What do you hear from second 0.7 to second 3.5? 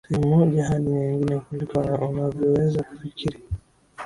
nyingine kuliko unavyoweza kufikiri